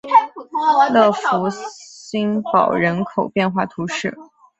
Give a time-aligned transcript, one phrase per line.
[0.91, 4.17] 勒福新堡人口变化图示